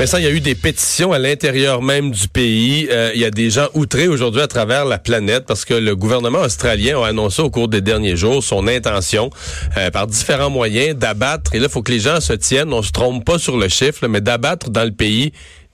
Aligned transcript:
Vincent, 0.00 0.16
il 0.16 0.24
y 0.24 0.26
a 0.26 0.30
eu 0.30 0.40
des 0.40 0.54
pétitions 0.54 1.12
à 1.12 1.18
l'intérieur 1.18 1.82
même 1.82 2.10
du 2.10 2.26
pays. 2.26 2.88
Euh, 2.90 3.10
il 3.14 3.20
y 3.20 3.24
a 3.26 3.30
des 3.30 3.50
gens 3.50 3.68
outrés 3.74 4.08
aujourd'hui 4.08 4.40
à 4.40 4.46
travers 4.46 4.86
la 4.86 4.96
planète 4.96 5.44
parce 5.46 5.66
que 5.66 5.74
le 5.74 5.94
gouvernement 5.94 6.38
australien 6.38 6.98
a 7.02 7.08
annoncé 7.08 7.42
au 7.42 7.50
cours 7.50 7.68
des 7.68 7.82
derniers 7.82 8.16
jours 8.16 8.42
son 8.42 8.66
intention, 8.66 9.28
euh, 9.76 9.90
par 9.90 10.06
différents 10.06 10.48
moyens, 10.48 10.96
d'abattre, 10.96 11.54
et 11.54 11.58
là, 11.58 11.66
il 11.68 11.70
faut 11.70 11.82
que 11.82 11.92
les 11.92 12.00
gens 12.00 12.18
se 12.22 12.32
tiennent, 12.32 12.72
on 12.72 12.80
se 12.80 12.92
trompe 12.92 13.26
pas 13.26 13.38
sur 13.38 13.58
le 13.58 13.68
chiffre, 13.68 14.06
mais 14.08 14.22
d'abattre 14.22 14.70
dans 14.70 14.84
le 14.84 14.90
pays 14.90 15.32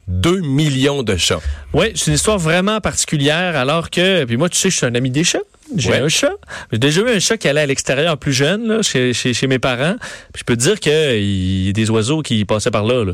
2 0.09 0.41
millions 0.41 1.05
de 1.05 1.17
chats. 1.17 1.41
Oui, 1.73 1.93
c'est 1.95 2.09
une 2.09 2.15
histoire 2.15 2.39
vraiment 2.39 2.81
particulière 2.81 3.55
alors 3.55 3.91
que, 3.91 4.25
puis 4.25 4.37
moi, 4.37 4.49
tu 4.49 4.59
sais, 4.59 4.71
je 4.71 4.77
suis 4.77 4.87
un 4.87 4.95
ami 4.97 5.11
des 5.11 5.23
chats. 5.23 5.39
J'ai 5.77 5.91
Ouais. 5.91 5.99
un 5.99 6.09
chat. 6.09 6.33
J'ai 6.73 6.79
déjà 6.79 7.01
eu 7.03 7.11
un 7.11 7.21
chat 7.21 7.37
qui 7.37 7.47
allait 7.47 7.61
à 7.61 7.67
l'extérieur 7.67 8.19
plus 8.19 8.33
jeune, 8.33 8.67
là, 8.67 8.83
chez, 8.83 9.13
chez, 9.13 9.35
chez 9.35 9.47
mes 9.47 9.61
parents. 9.61 9.95
Puis 10.33 10.41
je 10.41 10.45
peux 10.45 10.57
te 10.57 10.63
dire 10.63 10.81
qu'il 10.81 11.67
y 11.67 11.69
a 11.69 11.73
des 11.73 11.91
oiseaux 11.91 12.23
qui 12.23 12.45
passaient 12.45 12.73
par 12.73 12.85
là. 12.85 13.05
là. 13.05 13.13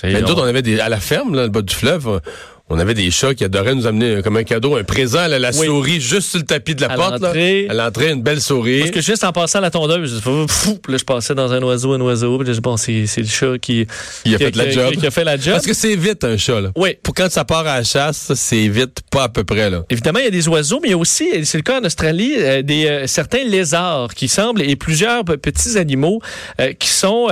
Sais, 0.00 0.12
Mais 0.12 0.22
on- 0.22 0.26
d'autres, 0.26 0.42
on 0.42 0.46
avait 0.46 0.62
des, 0.62 0.80
à 0.80 0.88
la 0.88 0.98
ferme, 1.00 1.34
là, 1.34 1.42
le 1.44 1.48
bas 1.50 1.62
du 1.62 1.74
fleuve, 1.74 2.20
on 2.70 2.78
avait 2.78 2.94
des 2.94 3.10
chats 3.10 3.34
qui 3.34 3.44
adoraient 3.44 3.74
nous 3.74 3.86
amener 3.86 4.16
euh, 4.16 4.22
comme 4.22 4.38
un 4.38 4.42
cadeau, 4.42 4.76
un 4.76 4.84
présent, 4.84 5.26
là, 5.26 5.38
la 5.38 5.50
Oui. 5.50 5.66
souris 5.66 6.00
juste 6.00 6.30
sur 6.30 6.38
le 6.38 6.46
tapis 6.46 6.74
de 6.74 6.80
la 6.80 6.92
À 6.92 6.96
porte. 6.96 7.20
là. 7.20 7.28
À 7.68 7.74
l'entrée, 7.74 8.10
une 8.10 8.22
belle 8.22 8.40
souris. 8.40 8.78
Parce 8.80 8.90
que 8.90 9.00
juste 9.02 9.22
en 9.22 9.32
passant 9.32 9.58
à 9.58 9.62
la 9.62 9.70
tondeuse, 9.70 10.20
fou, 10.22 10.78
puis 10.82 10.92
là, 10.92 10.98
je 10.98 11.04
passais 11.04 11.34
dans 11.34 11.52
un 11.52 11.62
oiseau, 11.62 11.92
un 11.92 12.00
oiseau, 12.00 12.38
puis 12.38 12.46
je 12.48 12.52
dis, 12.52 12.60
bon, 12.60 12.76
c'est 12.78 13.04
le 13.16 13.24
chat 13.26 13.58
qui, 13.60 13.86
Il 14.24 14.34
a 14.34 14.38
qui- 14.38 14.44
fait 14.44 14.56
la 14.56 14.64
qui- 14.66 14.72
job. 14.72 14.94
qui 14.96 15.06
a 15.06 15.10
fait 15.10 15.24
la 15.24 15.36
job. 15.36 15.52
Parce 15.54 15.66
que 15.66 15.74
c'est 15.74 15.94
vite, 15.94 16.24
un 16.24 16.38
chat, 16.38 16.60
là. 16.62 16.70
Oui. 16.76 16.96
Pour 17.02 17.12
quand 17.14 17.30
ça 17.30 17.44
part 17.44 17.66
à 17.66 17.76
la 17.78 17.84
chasse, 17.84 18.32
c'est 18.34 18.66
vite, 18.68 19.00
pas 19.10 19.24
à 19.24 19.28
peu 19.28 19.44
près, 19.44 19.68
là. 19.68 19.82
Évidemment, 19.90 20.20
il 20.20 20.24
y 20.24 20.28
a 20.28 20.30
des 20.30 20.48
oiseaux, 20.48 20.80
mais 20.82 20.88
il 20.88 20.92
y 20.92 20.94
a 20.94 20.98
aussi, 20.98 21.44
c'est 21.44 21.58
le 21.58 21.62
cas 21.62 21.80
en 21.80 21.84
Australie, 21.84 22.32
euh, 22.38 22.62
des 22.62 22.86
euh, 22.86 23.06
certains 23.06 23.44
lézards 23.44 24.14
qui 24.14 24.26
semblent 24.28 24.62
et 24.62 24.74
plusieurs 24.76 25.22
petits 25.24 25.76
animaux 25.76 26.20
euh, 26.60 26.72
qui 26.72 26.88
sont 26.88 27.28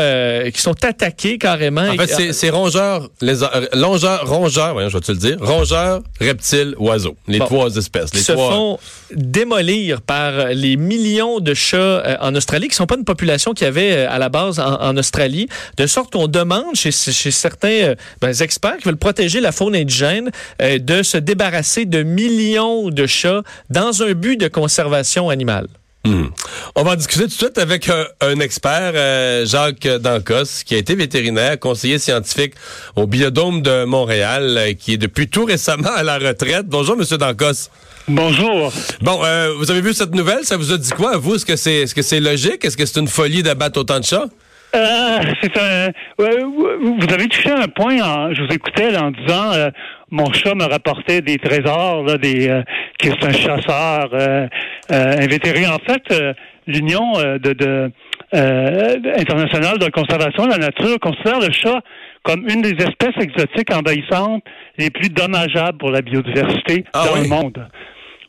qui 0.53 0.61
sont 0.61 0.85
attaqués 0.85 1.39
carrément. 1.39 1.89
En 1.89 1.97
fait, 1.97 2.33
c'est- 2.33 2.51
rongeurs, 2.51 3.09
euh, 3.23 3.67
longeurs, 3.75 4.29
rongeurs, 4.29 4.75
voyons, 4.75 4.89
je 4.91 4.97
vais 4.99 5.01
te 5.01 5.11
le 5.13 5.19
dire, 5.23 5.37
rongeurs, 5.41 6.01
reptiles, 6.21 6.75
oiseaux. 6.79 7.17
Les 7.27 7.39
Bon. 7.39 7.47
trois 7.47 7.77
espèces. 7.77 8.11
qui 8.11 8.19
Les 8.19 8.23
se 8.23 8.33
trois. 8.33 8.51
font 8.53 8.79
démolir 9.15 10.01
par 10.03 10.47
les 10.49 10.77
millions 10.77 11.41
de 11.41 11.55
chats 11.55 11.77
euh, 11.77 12.17
en 12.21 12.35
Australie, 12.35 12.69
qui 12.69 12.75
sont 12.75 12.87
pas 12.87 12.97
une 12.97 13.05
population 13.05 13.53
qu'il 13.55 13.65
y 13.65 13.69
avait 13.69 13.93
euh, 13.93 14.11
à 14.11 14.19
la 14.19 14.29
base 14.29 14.59
en, 14.61 14.81
en 14.81 14.97
Australie, 14.97 15.49
de 15.77 15.87
sorte 15.87 16.13
qu'on 16.13 16.29
demande 16.29 16.75
chez, 16.75 16.91
chez 16.93 17.31
certains 17.31 17.69
euh, 17.69 17.95
ben, 18.21 18.33
experts 18.41 18.77
qui 18.79 18.85
veulent 18.85 18.97
protéger 18.97 19.41
la 19.41 19.53
faune 19.53 19.75
indigène 19.75 20.31
de 20.61 21.03
se 21.03 21.17
débarrasser 21.19 21.85
de 21.85 22.03
millions 22.03 22.89
de 22.91 23.07
chats 23.07 23.43
dans 23.71 24.03
un 24.03 24.13
but 24.13 24.37
de 24.39 24.49
conservation 24.49 25.29
animale. 25.31 25.67
Hmm. 26.05 26.27
On 26.75 26.83
va 26.83 26.93
en 26.93 26.97
discuter 26.97 27.25
tout 27.25 27.29
de 27.29 27.33
suite 27.33 27.59
avec 27.59 27.89
un, 27.89 28.07
un 28.21 28.41
expert, 28.41 28.93
euh, 28.95 29.47
Jacques 29.47 29.87
Dancos, 29.87 30.65
qui 30.67 30.75
a 30.75 30.79
été 30.79 30.97
vétérinaire, 30.97 31.61
conseiller 31.61 32.01
scientifique 32.01 32.55
au 32.97 33.07
Biodôme 33.07 33.63
de 33.63 33.85
Montréal, 33.85 34.57
euh, 34.59 34.73
qui 34.75 34.95
est 34.95 34.97
depuis 34.97 35.29
tout 35.29 35.45
récemment 35.45 35.93
à 35.95 36.03
la 36.03 36.19
retraite. 36.19 36.67
Bonjour, 36.67 36.97
Monsieur 36.97 37.19
Dancos. 37.19 37.71
Bonjour. 38.09 38.73
Bon, 39.01 39.21
euh, 39.25 39.55
vous 39.57 39.71
avez 39.71 39.81
vu 39.81 39.95
cette 39.95 40.13
nouvelle? 40.13 40.45
Ça 40.45 40.57
vous 40.57 40.73
a 40.73 40.77
dit 40.77 40.91
quoi 40.91 41.15
à 41.15 41.17
vous? 41.19 41.37
Est-ce 41.37 41.47
que 41.47 41.55
c'est 41.55 41.83
est-ce 41.83 41.95
que 41.95 42.03
c'est 42.03 42.19
logique? 42.19 42.65
Est-ce 42.65 42.77
que 42.77 42.85
c'est 42.85 42.99
une 42.99 43.07
folie 43.07 43.45
d'abattre 43.45 43.79
autant 43.79 44.01
de 44.01 44.05
chats? 44.05 44.27
Euh, 44.75 45.19
c'est 45.43 45.59
un. 45.59 45.91
vous 46.19 47.15
avez 47.15 47.29
touché 47.29 47.51
un 47.51 47.69
point. 47.69 48.01
En, 48.01 48.33
je 48.33 48.43
vous 48.43 48.53
écoutais 48.55 48.91
là, 48.91 49.05
en 49.05 49.11
disant 49.11 49.53
euh, 49.53 49.71
mon 50.11 50.33
chat 50.33 50.55
me 50.55 50.65
rapportait 50.65 51.21
des 51.21 51.39
trésors, 51.39 52.05
là, 52.05 52.17
des 52.17 52.49
euh, 52.49 52.63
que 52.99 53.09
c'est 53.11 53.25
un 53.25 53.33
chasseur 53.33 54.09
euh, 54.15 54.47
euh, 54.91 55.17
invétéré. 55.19 55.67
En 55.67 55.79
fait, 55.79 56.35
l'Union 56.67 57.13
de, 57.15 57.53
de 57.53 57.91
euh, 58.35 58.97
internationale 59.19 59.79
de 59.79 59.91
conservation 59.91 60.47
de 60.47 60.53
la 60.53 60.59
nature 60.59 60.99
considère 61.01 61.39
le 61.41 61.53
chat 61.53 61.81
comme 62.23 62.49
une 62.49 62.63
des 62.63 62.77
espèces 62.83 63.17
exotiques 63.21 63.75
envahissantes 63.75 64.43
les 64.79 64.89
plus 64.91 65.11
dommageables 65.11 65.77
pour 65.77 65.91
la 65.91 66.01
biodiversité 66.03 66.85
Ah 66.95 67.05
dans 67.09 67.15
oui? 67.15 67.23
le 67.25 67.29
monde. 67.29 67.67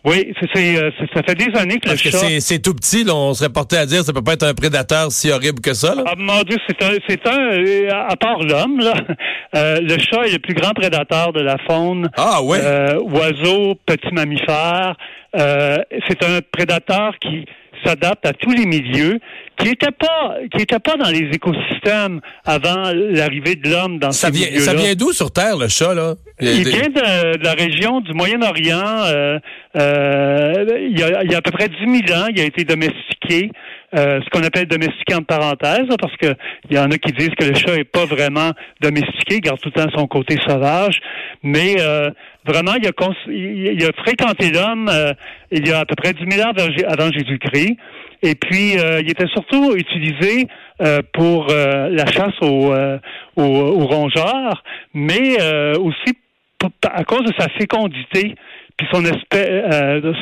Oui, 0.05 0.33
c'est, 0.39 0.47
c'est, 0.53 0.77
euh, 0.77 0.91
c'est- 0.99 1.13
ça 1.15 1.21
fait 1.25 1.35
des 1.35 1.57
années 1.57 1.79
que 1.79 1.87
Parce 1.87 2.01
que 2.01 2.09
le 2.09 2.11
chat. 2.11 2.17
c'est 2.17 2.39
c'est 2.41 2.59
tout 2.59 2.73
petit, 2.73 3.03
là, 3.05 3.15
on 3.15 3.33
serait 3.33 3.49
porté 3.49 3.77
à 3.77 3.85
dire 3.85 3.99
que 3.99 4.05
ça 4.05 4.11
peut 4.13 4.21
pas 4.23 4.33
être 4.33 4.43
un 4.43 4.53
prédateur 4.53 5.11
si 5.11 5.31
horrible 5.31 5.61
que 5.61 5.73
ça. 5.73 5.95
Là. 5.95 6.03
Ah 6.05 6.13
mon 6.17 6.41
Dieu, 6.43 6.57
c'est 6.67 6.83
un, 6.83 6.91
c'est 7.07 7.25
un, 7.27 7.39
euh, 7.53 7.89
à 8.09 8.15
part 8.17 8.39
l'homme, 8.39 8.79
là, 8.79 8.93
euh, 9.55 9.79
le 9.81 9.97
chat 9.99 10.25
est 10.27 10.33
le 10.33 10.39
plus 10.39 10.55
grand 10.55 10.73
prédateur 10.73 11.31
de 11.31 11.39
la 11.41 11.55
faune. 11.69 12.09
Ah 12.17 12.41
ouais? 12.43 12.59
Euh, 12.61 12.99
oiseaux, 12.99 13.75
petits 13.85 14.11
mammifères. 14.13 14.95
Euh, 15.39 15.77
c'est 16.09 16.21
un 16.23 16.39
prédateur 16.51 17.13
qui 17.21 17.45
s'adapte 17.85 18.25
à 18.25 18.33
tous 18.33 18.51
les 18.51 18.65
milieux, 18.65 19.19
qui 19.57 19.67
n'était 19.69 19.91
pas, 19.91 20.35
qui 20.53 20.63
était 20.63 20.79
pas 20.79 20.95
dans 20.95 21.09
les 21.09 21.29
écosystèmes 21.33 22.19
avant 22.45 22.91
l'arrivée 22.93 23.55
de 23.55 23.69
l'homme 23.69 23.99
dans 23.99 24.11
ça 24.11 24.27
ces 24.27 24.33
vient, 24.33 24.47
milieux-là. 24.47 24.65
ça 24.65 24.73
vient 24.73 24.95
d'où 24.95 25.11
sur 25.13 25.31
Terre, 25.31 25.57
le 25.57 25.67
chat, 25.67 25.93
là? 25.93 26.15
Il 26.41 26.67
vient 26.67 26.89
de, 26.89 27.37
de 27.37 27.43
la 27.43 27.53
région 27.53 28.01
du 28.01 28.13
Moyen-Orient. 28.13 29.03
euh, 29.05 29.37
euh, 29.77 30.65
il, 30.89 30.99
y 30.99 31.03
a, 31.03 31.23
il 31.23 31.31
y 31.31 31.35
a 31.35 31.37
à 31.37 31.41
peu 31.41 31.51
près 31.51 31.67
10 31.69 31.75
000 32.07 32.19
ans, 32.19 32.27
il 32.33 32.39
a 32.41 32.43
été 32.45 32.63
domestiqué. 32.63 33.51
euh, 33.95 34.19
ce 34.23 34.29
qu'on 34.31 34.43
appelle 34.43 34.65
domestiqué 34.67 35.13
entre 35.13 35.27
parenthèses, 35.27 35.87
là, 35.87 35.95
parce 35.99 36.15
que 36.17 36.33
il 36.69 36.75
y 36.75 36.79
en 36.79 36.89
a 36.91 36.97
qui 36.97 37.11
disent 37.13 37.35
que 37.37 37.45
le 37.45 37.53
chat 37.53 37.75
est 37.75 37.83
pas 37.83 38.05
vraiment 38.05 38.51
domestiqué, 38.81 39.35
il 39.35 39.41
garde 39.41 39.59
tout 39.61 39.69
le 39.73 39.81
temps 39.83 39.89
son 39.95 40.07
côté 40.07 40.37
sauvage. 40.47 40.99
Mais 41.43 41.75
euh, 41.79 42.09
vraiment, 42.45 42.73
il 42.75 42.87
a, 42.87 42.91
il, 43.27 43.83
a 43.85 43.91
fréquenté 44.03 44.51
l'homme 44.51 44.89
euh, 44.91 45.13
il 45.51 45.67
y 45.67 45.71
a 45.71 45.79
à 45.79 45.85
peu 45.85 45.95
près 45.95 46.13
10 46.13 46.35
000 46.35 46.47
ans 46.47 46.51
avant, 46.55 46.71
Jé- 46.71 46.85
avant 46.85 47.11
Jésus-Christ. 47.11 47.77
Et 48.21 48.35
puis, 48.35 48.77
euh, 48.79 49.01
il 49.01 49.09
était 49.11 49.27
surtout 49.27 49.75
utilisé 49.75 50.47
euh, 50.81 51.01
pour 51.13 51.47
euh, 51.49 51.89
la 51.89 52.05
chasse 52.05 52.33
aux, 52.41 52.71
euh, 52.73 52.97
aux, 53.35 53.43
aux 53.43 53.85
rongeurs, 53.87 54.63
mais 54.93 55.37
euh, 55.41 55.75
aussi 55.75 56.17
pour- 56.57 56.71
à 56.89 57.03
cause 57.03 57.23
de 57.25 57.33
sa 57.37 57.49
fécondité, 57.49 58.35
puis 58.77 58.87
son, 58.91 59.03
esprit, 59.05 59.39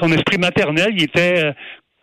son 0.02 0.12
esprit 0.12 0.38
maternel, 0.40 0.90
il 0.98 1.04
était 1.04 1.54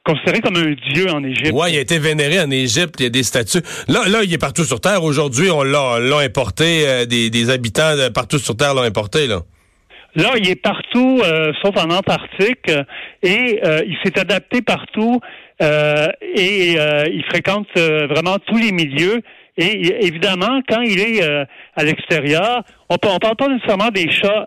considéré 0.04 0.40
comme 0.40 0.56
un 0.56 0.74
dieu 0.94 1.10
en 1.10 1.22
Égypte. 1.24 1.52
Ouais, 1.52 1.72
il 1.72 1.76
a 1.76 1.80
été 1.80 1.98
vénéré 1.98 2.40
en 2.40 2.50
Égypte, 2.50 2.94
il 3.00 3.02
y 3.02 3.06
a 3.06 3.10
des 3.10 3.22
statues. 3.24 3.60
Là, 3.88 4.08
là, 4.08 4.20
il 4.24 4.32
est 4.32 4.38
partout 4.38 4.64
sur 4.64 4.80
Terre. 4.80 5.02
Aujourd'hui, 5.04 5.50
on 5.50 5.62
l'a 5.64 5.98
importé, 6.22 6.86
euh, 6.86 7.04
des, 7.04 7.28
des 7.28 7.50
habitants 7.50 7.94
partout 8.14 8.38
sur 8.38 8.56
Terre 8.56 8.72
l'ont 8.74 8.82
importé, 8.82 9.26
là. 9.26 9.40
Là, 10.18 10.32
il 10.36 10.50
est 10.50 10.60
partout, 10.60 11.20
euh, 11.22 11.52
sauf 11.62 11.76
en 11.76 11.90
Antarctique, 11.90 12.68
euh, 12.68 12.82
et 13.22 13.60
euh, 13.64 13.82
il 13.86 13.96
s'est 14.02 14.18
adapté 14.18 14.62
partout, 14.62 15.20
et 15.60 16.72
il 16.72 17.24
fréquente 17.28 17.68
vraiment 17.76 18.36
tous 18.46 18.58
les 18.58 18.70
milieux. 18.70 19.22
Et 19.56 20.06
évidemment, 20.06 20.60
quand 20.68 20.82
il 20.82 21.00
est 21.00 21.20
à 21.74 21.82
l'extérieur, 21.82 22.62
on 22.88 22.94
ne 22.94 23.18
parle 23.18 23.36
pas 23.36 23.48
nécessairement 23.48 23.90
des 23.90 24.08
chats 24.08 24.46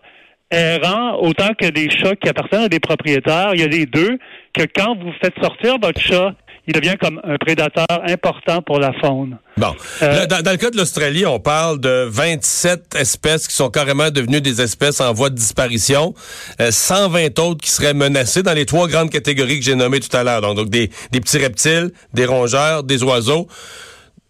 errants 0.52 1.18
autant 1.20 1.50
que 1.60 1.68
des 1.68 1.90
chats 1.90 2.16
qui 2.16 2.30
appartiennent 2.30 2.64
à 2.64 2.70
des 2.70 2.80
propriétaires. 2.80 3.52
Il 3.54 3.60
y 3.60 3.64
a 3.64 3.68
les 3.68 3.86
deux, 3.86 4.18
que 4.54 4.64
quand 4.74 4.98
vous 4.98 5.12
faites 5.22 5.38
sortir 5.42 5.76
votre 5.82 6.00
chat, 6.00 6.34
il 6.68 6.74
devient 6.74 6.96
comme 7.02 7.20
un 7.24 7.38
prédateur 7.38 7.86
important 8.08 8.62
pour 8.62 8.80
la 8.80 8.94
faune. 8.94 9.38
Bon. 9.58 9.74
Euh, 10.02 10.26
dans, 10.28 10.42
dans 10.42 10.52
le 10.52 10.58
cas 10.58 10.70
de 10.70 10.78
l'Australie, 10.78 11.26
on 11.26 11.40
parle 11.40 11.80
de 11.80 12.08
27 12.10 12.96
espèces 12.96 13.48
qui 13.48 13.56
sont 13.56 13.70
carrément 13.70 14.10
devenues 14.12 14.42
des 14.42 14.62
espèces 14.62 15.02
en 15.02 15.14
voie 15.14 15.30
de 15.30 15.36
disparition. 15.36 16.14
Euh, 16.60 16.72
120 16.72 17.40
autres 17.40 17.62
qui 17.62 17.72
seraient 17.72 17.94
menacées 17.94 18.44
dans 18.44 18.54
les 18.54 18.66
trois 18.66 18.88
grandes 18.88 19.10
catégories 19.10 19.60
que 19.60 19.66
j'ai 19.66 19.76
nommées 19.76 20.00
tout 20.00 20.16
à 20.16 20.24
l'heure. 20.24 20.42
Donc, 20.42 20.56
donc 20.56 20.70
des, 20.70 20.90
des 21.12 21.20
petits 21.20 21.38
reptiles, 21.38 21.92
des 22.14 22.26
rongeurs, 22.26 22.84
des 22.84 23.04
oiseaux. 23.04 23.48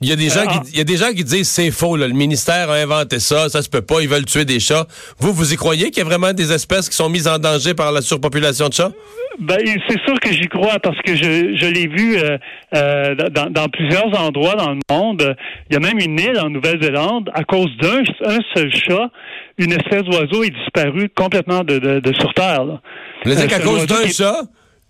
Il 0.01 0.09
y 0.09 0.11
a 0.11 0.15
des 0.15 0.29
gens 0.29 0.43
ah. 0.47 0.61
qui, 0.63 0.71
il 0.71 0.77
y 0.77 0.81
a 0.81 0.83
des 0.83 0.97
gens 0.97 1.11
qui 1.13 1.23
disent 1.23 1.49
c'est 1.49 1.71
faux, 1.71 1.95
là. 1.95 2.07
le 2.07 2.13
ministère 2.13 2.69
a 2.69 2.75
inventé 2.75 3.19
ça, 3.19 3.49
ça 3.49 3.61
se 3.61 3.69
peut 3.69 3.81
pas, 3.81 4.01
ils 4.01 4.09
veulent 4.09 4.25
tuer 4.25 4.45
des 4.45 4.59
chats. 4.59 4.87
Vous, 5.19 5.31
vous 5.31 5.53
y 5.53 5.55
croyez 5.55 5.91
qu'il 5.91 5.99
y 5.99 6.01
a 6.01 6.05
vraiment 6.05 6.33
des 6.33 6.51
espèces 6.51 6.89
qui 6.89 6.95
sont 6.95 7.09
mises 7.09 7.27
en 7.27 7.37
danger 7.37 7.73
par 7.73 7.91
la 7.91 8.01
surpopulation 8.01 8.67
de 8.67 8.73
chats? 8.73 8.91
Ben, 9.39 9.57
c'est 9.87 9.99
sûr 10.05 10.19
que 10.19 10.31
j'y 10.31 10.47
crois 10.47 10.79
parce 10.79 10.97
que 11.05 11.15
je, 11.15 11.55
je 11.55 11.65
l'ai 11.67 11.87
vu 11.87 12.17
euh, 12.17 12.37
euh, 12.75 13.15
dans, 13.29 13.49
dans 13.49 13.69
plusieurs 13.69 14.07
endroits 14.19 14.55
dans 14.55 14.71
le 14.71 14.79
monde. 14.89 15.35
Il 15.69 15.73
y 15.73 15.77
a 15.77 15.79
même 15.79 15.99
une 15.99 16.19
île 16.19 16.39
en 16.39 16.49
Nouvelle-Zélande, 16.49 17.29
à 17.33 17.43
cause 17.43 17.69
d'un 17.79 18.01
un 18.25 18.39
seul 18.55 18.71
chat, 18.73 19.09
une 19.57 19.71
espèce 19.71 20.03
d'oiseau 20.03 20.43
est 20.43 20.49
disparue 20.49 21.09
complètement 21.15 21.63
de, 21.63 21.79
de, 21.79 21.99
de 21.99 22.13
sur 22.13 22.33
Terre. 22.33 22.65
Là. 22.65 22.81
Vous 23.25 23.31
Euh, 23.31 23.47
un 23.55 23.59
cause 23.59 23.85
d'un 23.85 24.07
chat? 24.07 24.41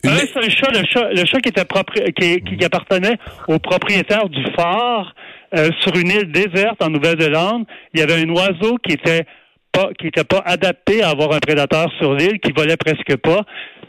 Une- 0.03 0.11
Un 0.11 0.17
seul 0.33 0.49
chat, 0.49 0.71
le 0.71 0.83
chat, 0.85 1.09
le 1.11 1.25
chat 1.25 1.39
qui 1.39 1.49
était 1.49 2.41
qui, 2.41 2.57
qui 2.57 2.65
appartenait 2.65 3.17
au 3.47 3.59
propriétaire 3.59 4.27
du 4.29 4.43
phare 4.55 5.13
euh, 5.55 5.69
sur 5.81 5.95
une 5.95 6.09
île 6.09 6.31
déserte 6.31 6.81
en 6.81 6.89
Nouvelle-Zélande. 6.89 7.65
Il 7.93 7.99
y 7.99 8.03
avait 8.03 8.21
un 8.21 8.29
oiseau 8.29 8.77
qui 8.85 8.93
était 8.93 9.25
pas 9.71 9.89
qui 9.99 10.07
était 10.07 10.23
pas 10.23 10.41
adapté 10.45 11.01
à 11.03 11.09
avoir 11.09 11.33
un 11.33 11.39
prédateur 11.39 11.87
sur 11.99 12.13
l'île, 12.15 12.39
qui 12.39 12.51
volait 12.51 12.77
presque 12.77 13.15
pas, 13.17 13.41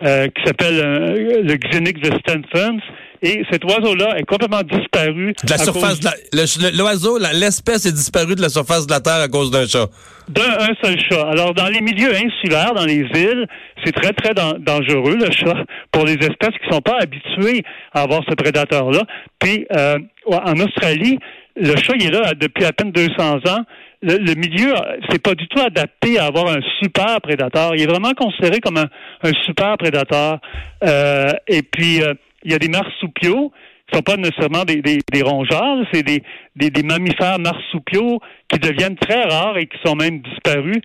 euh, 0.05 0.29
qui 0.29 0.45
s'appelle 0.45 0.79
euh, 0.81 1.43
le 1.43 1.55
Xenix 1.57 2.01
de 2.01 2.17
Stanford. 2.19 2.79
Et 3.25 3.43
cet 3.53 3.65
oiseau-là 3.65 4.19
est 4.19 4.25
complètement 4.25 4.63
disparu. 4.63 5.33
De 5.45 5.51
la 5.51 5.59
surface, 5.59 6.01
cause 6.01 6.01
de 6.01 6.65
la- 6.65 6.71
l'oiseau, 6.77 7.19
l'espèce 7.19 7.87
est 7.87 7.93
disparue 7.93 8.35
de 8.35 8.41
la 8.43 8.49
surface 8.49 8.87
de 8.87 8.93
la 8.93 9.01
Terre 9.01 9.21
à 9.21 9.29
cause 9.29 9.51
d'un 9.51 9.67
chat. 9.67 9.87
d'un 10.29 10.43
un 10.59 10.75
seul 10.83 10.97
chat. 11.09 11.29
Alors, 11.29 11.55
dans 11.55 11.69
les 11.69 11.81
milieux 11.81 12.13
insulaires, 12.15 12.75
dans 12.75 12.85
les 12.85 13.05
îles, 13.15 13.47
c'est 13.85 13.93
très, 13.93 14.13
très 14.13 14.35
dan- 14.35 14.59
dangereux, 14.59 15.17
le 15.17 15.31
chat, 15.31 15.55
pour 15.93 16.05
les 16.05 16.15
espèces 16.15 16.57
qui 16.63 16.69
sont 16.71 16.81
pas 16.81 16.99
habituées 17.01 17.63
à 17.93 18.03
avoir 18.03 18.23
ce 18.29 18.35
prédateur-là. 18.35 19.03
Puis, 19.39 19.67
euh, 19.77 19.99
en 20.27 20.59
Australie, 20.61 21.19
le 21.57 21.77
chat, 21.77 21.95
il 21.99 22.07
est 22.07 22.11
là 22.11 22.33
depuis 22.35 22.65
à 22.65 22.73
peine 22.73 22.93
200 22.93 23.37
ans. 23.49 23.63
Le, 24.01 24.17
le 24.17 24.35
milieu, 24.35 24.75
c'est 25.11 25.23
pas 25.23 25.35
du 25.35 25.47
tout 25.49 25.61
adapté 25.61 26.19
à 26.19 26.25
avoir 26.27 26.49
un 26.49 26.61
super 26.81 27.21
prédateur. 27.21 27.75
Il 27.77 27.83
est 27.83 27.87
vraiment 27.87 28.15
considéré 28.15 28.59
comme 28.61 28.79
un, 28.79 28.89
un 29.23 29.33
super 29.45 29.77
prédateur. 29.79 30.39
Euh, 30.85 31.29
et 31.47 31.63
puis, 31.63 32.03
euh, 32.03 32.15
il 32.45 32.53
y 32.53 32.55
a 32.55 32.59
des 32.59 32.69
marsupiaux 32.69 33.53
qui 33.89 33.97
sont 33.97 34.03
pas 34.03 34.17
nécessairement 34.17 34.65
des, 34.65 34.81
des, 34.83 34.99
des 35.13 35.23
rongeurs, 35.23 35.79
c'est 35.93 36.03
des, 36.03 36.23
des, 36.57 36.71
des 36.71 36.83
mammifères 36.83 37.39
marsupiaux 37.39 38.21
qui 38.49 38.59
deviennent 38.59 38.97
très 38.97 39.23
rares 39.25 39.59
et 39.59 39.67
qui 39.67 39.77
sont 39.85 39.97
même 39.97 40.21
disparus, 40.21 40.81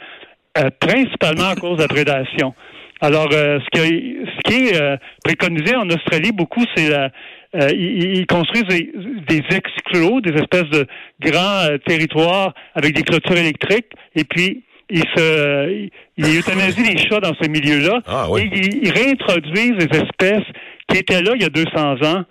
euh, 0.57 0.69
principalement 0.79 1.49
à 1.49 1.55
cause 1.55 1.77
de 1.77 1.83
la 1.83 1.87
prédation. 1.87 2.53
Alors, 2.99 3.29
euh, 3.31 3.59
ce, 3.59 3.79
qui, 3.79 4.17
ce 4.25 4.41
qui 4.49 4.67
est 4.69 4.81
euh, 4.81 4.97
préconisé 5.23 5.75
en 5.75 5.87
Australie 5.89 6.31
beaucoup, 6.31 6.63
c'est 6.75 6.89
la, 6.89 7.11
euh, 7.55 7.69
ils, 7.71 8.17
ils 8.17 8.25
construisent 8.25 8.63
des, 8.65 8.91
des 9.27 9.43
exclos, 9.55 10.19
des 10.21 10.33
espèces 10.33 10.69
de 10.71 10.87
grands 11.21 11.65
euh, 11.69 11.77
territoires 11.77 12.53
avec 12.73 12.95
des 12.95 13.03
clôtures 13.03 13.37
électriques, 13.37 13.91
et 14.15 14.23
puis 14.23 14.63
ils 14.89 15.05
se, 15.15 15.89
ils 16.17 16.37
euthanasient 16.39 16.81
les 16.91 16.97
chats 16.97 17.19
dans 17.19 17.35
ces 17.39 17.49
milieux-là, 17.49 17.99
Ah 18.07 18.25
oui. 18.31 18.41
et 18.41 18.57
ils, 18.57 18.85
ils 18.87 18.91
réintroduisent 18.91 19.77
des 19.77 19.97
espèces 19.99 20.47
qui 20.89 20.97
étaient 20.99 21.21
là 21.21 21.31
il 21.35 21.41
y 21.41 21.45
a 21.45 21.49
200 21.49 22.03
ans 22.05 22.23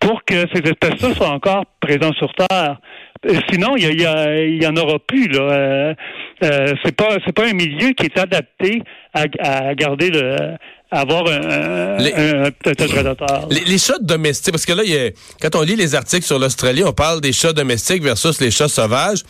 pour 0.00 0.24
que 0.24 0.44
ces 0.54 0.60
espèces-là 0.60 1.14
soient 1.14 1.30
encore 1.30 1.64
présentes 1.80 2.16
sur 2.16 2.32
Terre. 2.34 2.76
Euh, 3.26 3.40
Sinon, 3.50 3.74
il 3.76 4.00
y, 4.00 4.04
a- 4.06 4.44
il 4.44 4.66
en 4.66 4.76
aura 4.76 4.98
plus. 4.98 5.28
Là. 5.28 5.40
Euh, 5.40 5.94
euh, 6.42 6.74
c'est 6.84 6.94
pas 6.94 7.16
c'est 7.24 7.32
pas 7.32 7.46
un 7.46 7.54
milieu 7.54 7.92
qui 7.92 8.06
est 8.06 8.18
adapté 8.18 8.82
à, 9.14 9.24
à 9.38 9.74
garder 9.74 10.10
le 10.10 10.36
à 10.90 11.00
avoir 11.00 11.26
un, 11.26 11.40
un, 11.40 11.96
Les- 11.96 12.12
un- 12.14 12.44
un 12.44 12.50
prédateur. 12.50 13.48
Les, 13.50 13.64
les 13.64 13.78
chats 13.78 13.98
domestiques, 14.00 14.52
parce 14.52 14.66
que 14.66 14.72
là, 14.74 14.82
il 14.84 14.90
y 14.92 14.96
a- 14.98 15.10
quand 15.40 15.56
on 15.56 15.62
lit 15.62 15.74
les 15.74 15.94
articles 15.94 16.24
sur 16.24 16.38
l'Australie, 16.38 16.84
on 16.84 16.92
parle 16.92 17.20
des 17.20 17.32
chats 17.32 17.52
domestiques 17.54 18.02
versus 18.02 18.40
les 18.40 18.50
chats 18.50 18.68
sauvages. 18.68 19.22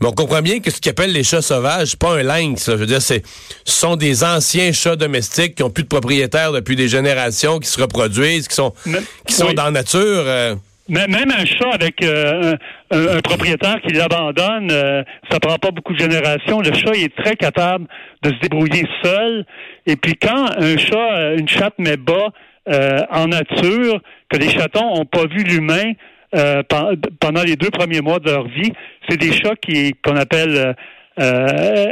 Mais 0.00 0.08
on 0.08 0.12
comprend 0.12 0.42
bien 0.42 0.60
que 0.60 0.70
ce 0.70 0.80
qu'ils 0.80 0.90
appellent 0.90 1.12
les 1.12 1.22
chats 1.24 1.42
sauvages, 1.42 1.88
c'est 1.88 1.98
pas 1.98 2.14
un 2.18 2.22
lynx. 2.22 2.68
là. 2.68 2.74
Je 2.74 2.80
veux 2.80 2.86
dire, 2.86 3.02
c'est, 3.02 3.22
ce 3.64 3.72
sont 3.80 3.96
des 3.96 4.24
anciens 4.24 4.72
chats 4.72 4.96
domestiques 4.96 5.54
qui 5.54 5.62
ont 5.62 5.70
plus 5.70 5.84
de 5.84 5.88
propriétaires 5.88 6.52
depuis 6.52 6.76
des 6.76 6.88
générations, 6.88 7.58
qui 7.58 7.68
se 7.68 7.80
reproduisent, 7.80 8.48
qui 8.48 8.54
sont, 8.54 8.72
qui 9.26 9.34
sont 9.34 9.46
oui. 9.48 9.54
dans 9.54 9.64
la 9.64 9.70
nature. 9.70 10.00
euh, 10.02 10.54
Mais- 10.88 11.06
Même 11.06 11.30
un 11.30 11.44
chat 11.46 11.70
avec 11.72 12.02
euh, 12.02 12.54
un, 12.90 13.16
un- 13.16 13.20
propriétaire 13.20 13.80
qui 13.86 13.92
l'abandonne, 13.94 14.68
euh, 14.70 15.02
ça 15.30 15.40
prend 15.40 15.56
pas 15.58 15.70
beaucoup 15.70 15.94
de 15.94 15.98
générations. 15.98 16.60
Le 16.60 16.72
chat 16.74 16.90
il 16.94 17.04
est 17.04 17.16
très 17.16 17.36
capable 17.36 17.86
de 18.22 18.30
se 18.30 18.38
débrouiller 18.40 18.86
seul. 19.02 19.44
Et 19.86 19.96
puis 19.96 20.14
quand 20.20 20.46
un 20.58 20.76
chat, 20.76 21.16
euh, 21.18 21.36
une 21.38 21.48
chatte 21.48 21.74
met 21.78 21.96
bas 21.96 22.28
euh, 22.68 23.00
en 23.10 23.28
nature, 23.28 24.00
que 24.30 24.38
les 24.38 24.48
chatons 24.50 24.94
ont 25.00 25.04
pas 25.04 25.26
vu 25.26 25.42
l'humain 25.44 25.92
euh, 26.34 26.62
pen- 26.62 26.96
pendant 27.20 27.42
les 27.42 27.56
deux 27.56 27.70
premiers 27.70 28.00
mois 28.00 28.18
de 28.18 28.30
leur 28.30 28.46
vie, 28.48 28.72
c'est 29.08 29.16
des 29.18 29.32
chats 29.32 29.56
qui 29.60 29.92
qu'on 30.04 30.16
appelle 30.16 30.56
euh, 30.56 30.72
euh, 31.20 31.86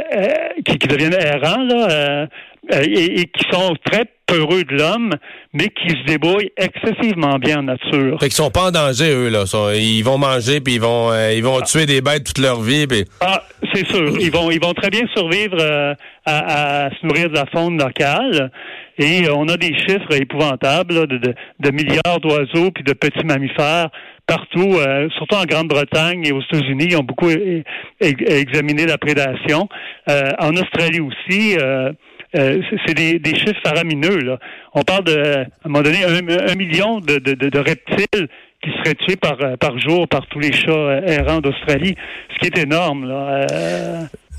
qui, 0.65 0.77
qui 0.77 0.87
deviennent 0.87 1.13
errants 1.13 1.63
là, 1.63 1.87
euh, 1.89 2.27
euh, 2.73 2.83
et, 2.83 3.21
et 3.21 3.25
qui 3.25 3.45
sont 3.51 3.75
très 3.85 4.05
peureux 4.25 4.63
de 4.63 4.73
l'homme, 4.75 5.11
mais 5.53 5.67
qui 5.67 5.89
se 5.89 6.05
débrouillent 6.05 6.51
excessivement 6.57 7.37
bien 7.37 7.59
en 7.59 7.63
nature. 7.63 8.17
fait 8.19 8.27
qu'ils 8.27 8.31
sont 8.33 8.49
pas 8.49 8.67
en 8.69 8.71
danger, 8.71 9.11
eux, 9.13 9.29
là. 9.29 9.43
Ils 9.75 10.01
vont 10.01 10.17
manger, 10.17 10.61
puis 10.61 10.75
ils 10.75 10.81
vont, 10.81 11.11
euh, 11.11 11.33
ils 11.33 11.43
vont 11.43 11.59
tuer 11.61 11.85
des 11.85 12.01
bêtes 12.01 12.23
toute 12.23 12.39
leur 12.39 12.61
vie, 12.61 12.87
puis... 12.87 13.03
Ah, 13.19 13.43
c'est 13.73 13.85
sûr. 13.87 14.13
Ils 14.19 14.31
vont, 14.31 14.49
ils 14.49 14.61
vont 14.61 14.73
très 14.73 14.89
bien 14.89 15.01
survivre 15.13 15.57
euh, 15.59 15.93
à, 16.25 16.85
à 16.85 16.89
se 16.89 17.05
nourrir 17.05 17.29
de 17.29 17.35
la 17.35 17.45
faune 17.47 17.77
locale. 17.77 18.49
Et 18.97 19.23
on 19.29 19.47
a 19.49 19.57
des 19.57 19.75
chiffres 19.77 20.13
épouvantables 20.13 20.93
là, 20.93 21.05
de, 21.05 21.17
de, 21.17 21.33
de 21.59 21.71
milliards 21.71 22.19
d'oiseaux 22.21 22.71
puis 22.71 22.83
de 22.83 22.93
petits 22.93 23.25
mammifères 23.25 23.89
partout, 24.27 24.75
euh, 24.77 25.09
surtout 25.17 25.35
en 25.35 25.45
Grande-Bretagne 25.45 26.25
et 26.25 26.31
aux 26.31 26.41
États-Unis. 26.41 26.87
Ils 26.91 26.97
ont 26.97 27.03
beaucoup 27.03 27.29
examiné 27.99 28.85
la 28.85 28.97
prédation. 28.97 29.67
Euh, 30.09 30.29
en 30.39 30.51
Australie 30.55 30.99
aussi. 31.01 31.57
euh, 31.59 31.91
euh, 32.35 32.61
c'est- 32.87 32.95
des, 32.95 33.19
des 33.19 33.35
chiffres 33.35 33.61
faramineux. 33.63 34.17
Là. 34.17 34.39
On 34.73 34.81
parle 34.81 35.03
de, 35.03 35.15
à 35.15 35.41
un 35.65 35.69
moment 35.69 35.83
donné, 35.83 36.03
un, 36.03 36.55
million 36.55 36.99
de, 36.99 37.17
de, 37.19 37.33
de- 37.35 37.59
reptiles 37.59 38.27
qui 38.63 38.71
seraient 38.71 38.95
tués 38.95 39.17
par, 39.17 39.37
euh, 39.41 39.55
par 39.55 39.77
jour 39.77 40.07
par 40.07 40.25
tous 40.27 40.39
les 40.39 40.51
chats 40.51 40.99
errants 41.05 41.41
d'Australie, 41.41 41.95
ce 42.33 42.39
qui 42.39 42.47
est 42.47 42.63
énorme. 42.63 43.07
Là. 43.07 43.45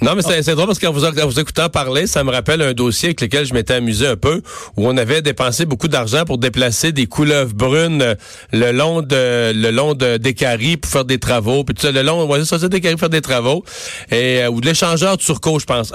Non, 0.03 0.15
mais 0.15 0.23
c'est 0.23 0.55
drôle 0.55 0.67
parce 0.67 0.79
qu'en 0.79 0.93
vous, 0.93 1.05
en 1.05 1.27
vous 1.27 1.41
écoutant 1.41 1.69
parler, 1.69 2.07
ça 2.07 2.25
me 2.25 2.31
rappelle 2.31 2.61
un 2.63 2.73
dossier 2.73 3.09
avec 3.09 3.21
lequel 3.21 3.47
je 3.47 3.55
m'étais 3.55 3.75
amusé 3.75 4.07
un 4.07 4.17
peu, 4.17 4.43
où 4.77 4.87
on 4.87 4.97
avait 4.97 5.23
dépensé 5.23 5.67
beaucoup 5.67 5.89
d'argent 5.89 6.25
pour 6.25 6.39
déplacer 6.39 6.93
des 6.93 7.07
couleuvres 7.07 7.55
brunes 7.55 8.03
euh, 8.03 8.15
le 8.53 8.73
long 8.73 9.03
de 9.03 9.53
le 9.55 9.71
long 9.71 9.95
de 9.95 10.17
des 10.17 10.35
caries 10.35 10.77
pour 10.77 10.91
faire 10.91 11.05
des 11.05 11.19
travaux, 11.19 11.65
puis 11.65 11.75
tout 11.75 11.83
ça, 11.83 11.93
le 11.93 12.03
long, 12.03 12.27
ouais, 12.27 12.45
ça, 12.45 12.59
des 12.69 12.81
caries 12.81 12.97
pour 12.97 13.01
faire 13.01 13.09
des 13.09 13.23
travaux, 13.23 13.65
et 14.11 14.43
euh, 14.43 14.51
ou 14.51 14.61
de 14.61 14.67
l'échangeur 14.67 15.17
de 15.17 15.23
surco, 15.23 15.59
je 15.59 15.65
pense. 15.65 15.93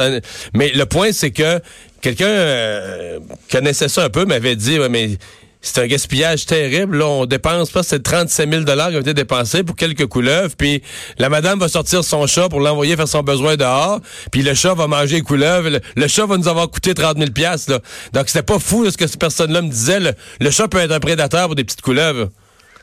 Mais 0.53 0.71
le 0.73 0.85
point, 0.85 1.11
c'est 1.11 1.31
que 1.31 1.59
quelqu'un 2.01 2.25
euh, 2.25 3.19
connaissait 3.51 3.89
ça 3.89 4.05
un 4.05 4.09
peu, 4.09 4.25
m'avait 4.25 4.55
dit, 4.55 4.79
ouais, 4.79 4.89
mais 4.89 5.17
c'est 5.61 5.81
un 5.81 5.88
gaspillage 5.88 6.45
terrible. 6.45 7.01
On 7.01 7.25
dépense 7.25 7.69
pas, 7.69 7.83
c'est 7.83 8.01
37 8.01 8.50
000 8.50 8.63
dollars 8.63 8.91
qui 8.91 8.95
ont 8.95 9.01
été 9.01 9.13
dépensés 9.13 9.63
pour 9.63 9.75
quelques 9.75 10.06
couleuvres. 10.06 10.56
Puis 10.57 10.81
la 11.17 11.29
madame 11.29 11.59
va 11.59 11.67
sortir 11.67 12.03
son 12.03 12.25
chat 12.27 12.47
pour 12.50 12.61
l'envoyer 12.61 12.95
faire 12.95 13.07
son 13.07 13.23
besoin 13.23 13.57
dehors. 13.57 14.00
Puis 14.31 14.41
le 14.41 14.53
chat 14.53 14.73
va 14.73 14.88
manger 14.88 15.17
les 15.17 15.21
couleuvres. 15.21 15.79
Le, 15.95 16.07
chat 16.07 16.25
va 16.25 16.38
nous 16.38 16.47
avoir 16.47 16.69
coûté 16.69 16.94
30 16.94 17.17
000 17.17 17.31
piastres, 17.31 17.71
là. 17.71 17.79
Donc 18.13 18.29
c'était 18.29 18.44
pas 18.44 18.59
fou 18.59 18.89
ce 18.89 18.97
que 18.97 19.07
cette 19.07 19.19
personne-là 19.19 19.61
me 19.61 19.69
disait. 19.69 20.00
Le, 20.00 20.11
le 20.39 20.50
chat 20.51 20.67
peut 20.67 20.79
être 20.79 20.91
un 20.91 21.00
prédateur 21.00 21.47
pour 21.47 21.56
des 21.56 21.63
petites 21.63 21.81
couleuvres. 21.81 22.29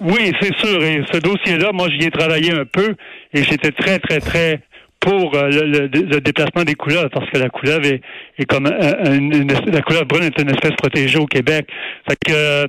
Oui, 0.00 0.32
c'est 0.40 0.54
sûr. 0.58 0.82
Et 0.82 1.02
ce 1.10 1.18
dossier-là, 1.18 1.70
moi, 1.72 1.88
j'y 1.88 2.06
ai 2.06 2.10
travaillé 2.10 2.52
un 2.52 2.66
peu 2.66 2.94
et 3.32 3.42
j'étais 3.42 3.72
très, 3.72 3.98
très, 3.98 4.20
très 4.20 4.60
pour 5.00 5.34
euh, 5.36 5.48
le, 5.50 5.62
le- 5.86 5.88
le 5.88 6.20
déplacement 6.20 6.64
des 6.64 6.74
couleuvres 6.74 7.08
parce 7.12 7.30
que 7.30 7.38
la 7.38 7.48
couleuvre 7.48 7.84
est, 7.86 8.00
est 8.38 8.44
comme 8.44 8.66
une, 8.66 9.32
une- 9.34 9.70
la 9.72 9.82
couleuvre 9.82 10.06
brune 10.06 10.24
est 10.24 10.40
une 10.40 10.50
espèce 10.50 10.74
protégée 10.76 11.18
au 11.18 11.26
Québec. 11.26 11.66
Fait 12.08 12.16
que 12.26 12.32
euh, 12.32 12.66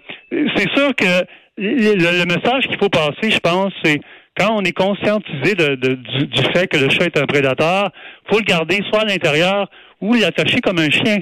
c'est 0.56 0.70
sûr 0.76 0.94
que 0.96 1.26
le, 1.58 1.96
le 1.96 2.26
message 2.26 2.68
qu'il 2.68 2.78
faut 2.78 2.90
passer, 2.90 3.32
je 3.32 3.40
pense, 3.40 3.74
c'est 3.84 4.00
quand 4.38 4.56
on 4.56 4.62
est 4.64 4.72
conscientisé 4.74 5.56
de- 5.56 5.76
de- 5.76 5.94
du, 5.96 6.28
du 6.28 6.42
fait 6.54 6.68
que 6.68 6.78
le 6.78 6.90
chat 6.90 7.06
est 7.06 7.18
un 7.18 7.26
prédateur, 7.26 7.90
faut 8.30 8.38
le 8.38 8.44
garder 8.46 8.80
soit 8.90 9.02
à 9.02 9.06
l'intérieur 9.06 9.68
ou 10.00 10.14
l'attacher 10.14 10.60
comme 10.62 10.78
un 10.78 10.92
chien 10.92 11.18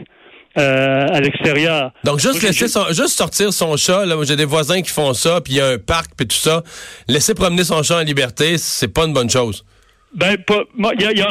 euh, 0.57 1.07
à 1.09 1.21
l'extérieur. 1.21 1.91
Donc 2.03 2.19
juste 2.19 2.41
laisser 2.43 2.67
son, 2.67 2.87
juste 2.87 3.17
sortir 3.17 3.53
son 3.53 3.77
chat. 3.77 4.05
Là, 4.05 4.15
j'ai 4.23 4.35
des 4.35 4.45
voisins 4.45 4.81
qui 4.81 4.91
font 4.91 5.13
ça. 5.13 5.39
Puis 5.41 5.53
il 5.53 5.57
y 5.57 5.61
a 5.61 5.67
un 5.67 5.77
parc 5.77 6.11
puis 6.17 6.27
tout 6.27 6.35
ça. 6.35 6.61
Laisser 7.07 7.33
promener 7.35 7.63
son 7.63 7.81
chat 7.83 7.97
en 7.99 8.03
liberté, 8.03 8.57
c'est 8.57 8.87
pas 8.93 9.05
une 9.05 9.13
bonne 9.13 9.29
chose. 9.29 9.63
Ben, 10.15 10.35
il 10.97 11.01
y 11.01 11.05
a, 11.05 11.11
y, 11.11 11.21
a, 11.21 11.29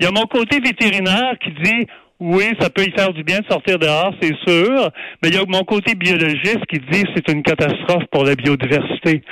y 0.00 0.06
a 0.06 0.10
mon 0.10 0.26
côté 0.26 0.60
vétérinaire 0.60 1.34
qui 1.42 1.50
dit 1.62 1.86
oui, 2.18 2.44
ça 2.60 2.70
peut 2.70 2.82
y 2.82 2.90
faire 2.92 3.12
du 3.12 3.22
bien 3.24 3.40
de 3.40 3.46
sortir 3.46 3.78
dehors, 3.78 4.14
c'est 4.20 4.34
sûr, 4.46 4.90
mais 5.22 5.28
il 5.28 5.34
y 5.34 5.38
a 5.38 5.44
mon 5.46 5.64
côté 5.64 5.94
biologiste 5.94 6.64
qui 6.66 6.78
dit 6.78 7.04
c'est 7.14 7.30
une 7.30 7.42
catastrophe 7.42 8.04
pour 8.10 8.24
la 8.24 8.34
biodiversité. 8.34 9.22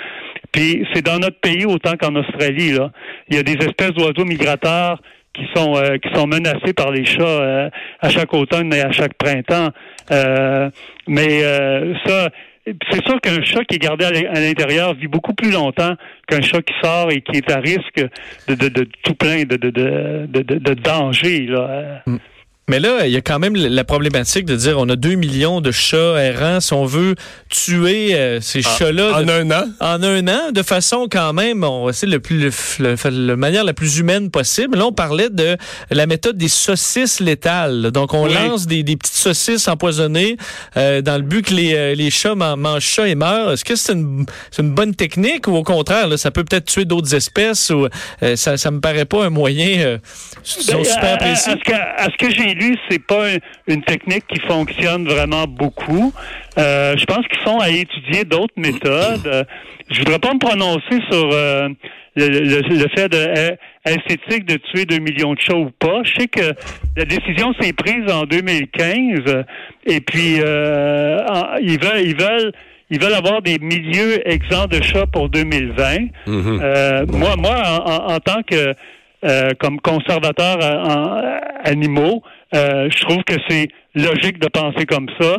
Puis 0.52 0.86
c'est 0.92 1.02
dans 1.02 1.18
notre 1.18 1.40
pays 1.40 1.64
autant 1.64 1.96
qu'en 1.96 2.14
Australie 2.14 2.72
là, 2.72 2.90
il 3.28 3.36
y 3.36 3.38
a 3.38 3.42
des 3.42 3.56
espèces 3.64 3.92
d'oiseaux 3.92 4.24
migrateurs 4.24 5.00
qui 5.32 5.46
sont 5.54 5.76
euh, 5.76 5.96
qui 5.96 6.14
sont 6.14 6.26
menacés 6.26 6.74
par 6.74 6.90
les 6.90 7.04
chats 7.04 7.22
euh, 7.22 7.70
à 8.00 8.08
chaque 8.08 8.32
automne 8.34 8.72
et 8.72 8.80
à 8.80 8.92
chaque 8.92 9.14
printemps. 9.14 9.70
Euh, 10.12 10.70
mais 11.08 11.42
euh, 11.42 11.94
ça, 12.06 12.28
c'est 12.66 13.04
sûr 13.04 13.20
qu'un 13.20 13.42
chat 13.42 13.64
qui 13.64 13.76
est 13.76 13.78
gardé 13.78 14.04
à 14.04 14.10
l'in- 14.10 14.30
à 14.30 14.40
l'intérieur 14.40 14.94
vit 14.94 15.06
beaucoup 15.06 15.34
plus 15.34 15.50
longtemps 15.50 15.94
qu'un 16.26 16.40
chat 16.40 16.62
qui 16.62 16.72
sort 16.82 17.10
et 17.10 17.20
qui 17.20 17.36
est 17.36 17.50
à 17.50 17.58
risque 17.60 18.04
de, 18.48 18.84
tout 19.02 19.14
plein 19.14 19.44
de, 19.44 20.74
dangers. 20.74 21.46
Là. 21.46 22.02
Euh, 22.08 22.18
Mais 22.66 22.80
là, 22.80 23.06
il 23.06 23.12
y 23.12 23.16
a 23.16 23.20
quand 23.20 23.38
même 23.38 23.54
la 23.56 23.84
problématique 23.84 24.46
de 24.46 24.56
dire 24.56 24.78
on 24.78 24.88
a 24.88 24.96
2 24.96 25.16
millions 25.16 25.60
de 25.60 25.70
chats 25.70 26.16
errants. 26.22 26.60
Si 26.60 26.72
on 26.72 26.86
veut 26.86 27.14
tuer 27.50 28.14
euh, 28.14 28.40
ces 28.40 28.62
chats-là 28.62 29.18
En 29.18 29.22
de- 29.22 29.30
un 29.30 29.50
an? 29.50 29.64
en 29.80 30.02
un 30.02 30.26
an, 30.28 30.50
de 30.50 30.62
façon 30.62 31.06
quand 31.10 31.34
même, 31.34 31.62
on 31.62 31.84
va 31.84 31.90
essayer 31.90 32.10
le 32.10 32.20
plus, 32.20 32.78
le, 32.78 32.94
le- 33.10 33.26
la 33.26 33.36
manière 33.36 33.64
la 33.64 33.74
plus 33.74 33.98
humaine 33.98 34.30
possible. 34.30 34.78
Là, 34.78 34.86
on 34.86 34.92
parlait 34.92 35.28
de 35.28 35.58
la 35.90 36.06
méthode 36.06 36.38
des 36.38 36.48
saucisses 36.48 37.20
létales. 37.20 37.90
Donc, 37.90 38.14
on 38.14 38.24
Oui. 38.28 38.32
lance 38.34 38.66
des, 38.66 38.82
des 38.82 38.96
petites 38.96 39.14
saucisses 39.16 39.68
empoisonnées 39.68 40.38
euh, 40.78 41.02
dans 41.02 41.16
le 41.16 41.22
but 41.22 41.44
que 41.46 41.52
les, 41.52 41.74
euh, 41.74 41.94
les 41.94 42.10
chats 42.10 42.34
man- 42.34 42.58
mangent 42.58 42.88
ça 42.94 43.06
et 43.06 43.14
meurent. 43.14 43.52
Est-ce 43.52 43.64
que 43.66 43.76
c'est 43.76 43.92
une, 43.92 44.24
c'est 44.50 44.62
une 44.62 44.72
bonne 44.72 44.94
technique 44.94 45.48
ou 45.48 45.52
au 45.54 45.64
contraire, 45.64 46.08
là, 46.08 46.16
ça 46.16 46.30
peut 46.30 46.44
peut-être 46.44 46.64
tuer 46.64 46.86
d'autres 46.86 47.14
espèces 47.14 47.68
ou 47.68 47.88
euh, 48.22 48.36
ça, 48.36 48.56
ça 48.56 48.70
me 48.70 48.80
paraît 48.80 49.04
pas 49.04 49.22
un 49.26 49.30
moyen 49.30 49.80
euh, 49.80 49.98
Ben, 50.66 50.82
super 50.82 51.04
à, 51.04 51.12
à- 51.12 51.16
précis? 51.18 51.50
à 51.50 51.52
ce 51.52 51.58
que, 51.62 51.72
à 51.74 52.04
ce 52.10 52.16
que 52.26 52.34
j'ai 52.34 52.53
lu, 52.54 52.76
c'est 52.88 53.04
pas 53.04 53.26
un- 53.28 53.38
une 53.68 53.82
technique 53.82 54.24
qui 54.26 54.40
fonctionne 54.40 55.06
vraiment 55.06 55.46
beaucoup. 55.46 56.12
Euh, 56.58 56.94
je 56.96 57.04
pense 57.04 57.26
qu'ils 57.28 57.44
sont 57.44 57.58
à 57.58 57.68
étudier 57.70 58.24
d'autres 58.24 58.54
méthodes. 58.56 59.26
Euh, 59.26 59.44
je 59.90 59.98
voudrais 59.98 60.18
pas 60.18 60.32
me 60.32 60.38
prononcer 60.38 60.98
sur 61.10 61.30
euh, 61.32 61.68
le, 62.16 62.28
le- 62.28 62.60
le 62.60 62.86
fait 62.96 63.08
de 63.08 63.16
euh, 63.18 63.50
esthétique 63.84 64.46
de 64.46 64.56
tuer 64.56 64.86
2 64.86 64.98
millions 64.98 65.34
de 65.34 65.40
chats 65.40 65.56
ou 65.56 65.70
pas. 65.78 66.02
Je 66.04 66.14
sais 66.20 66.28
que 66.28 66.52
la 66.96 67.04
décision 67.04 67.52
s'est 67.60 67.72
prise 67.72 68.10
en 68.10 68.24
2015 68.24 68.94
euh, 69.26 69.42
et 69.86 70.00
puis 70.00 70.36
euh, 70.40 71.18
ils 71.60 71.78
veulent 71.80 72.00
ils 72.06 72.16
veulent 72.16 72.52
ils 72.90 73.00
veulent 73.00 73.14
avoir 73.14 73.42
des 73.42 73.58
milieux 73.58 74.26
exempts 74.28 74.66
de 74.68 74.80
chats 74.82 75.06
pour 75.06 75.28
2020. 75.28 75.98
Mhm. 76.26 76.60
Euh, 76.62 77.06
moi, 77.08 77.34
moi, 77.36 77.56
en, 77.66 77.90
en- 77.90 78.14
en 78.14 78.20
tant 78.20 78.42
que 78.42 78.74
euh, 79.24 79.50
comme 79.58 79.80
conservateur 79.80 80.58
euh, 80.62 80.84
en, 80.84 81.16
euh, 81.18 81.38
animaux, 81.64 82.22
euh, 82.54 82.88
je 82.90 83.00
trouve 83.04 83.22
que 83.24 83.34
c'est 83.48 83.68
logique 83.94 84.38
de 84.38 84.48
penser 84.48 84.86
comme 84.86 85.08
ça, 85.20 85.36